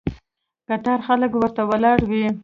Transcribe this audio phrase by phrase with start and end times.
[0.69, 2.25] قطار خلک ورته ولاړ وي.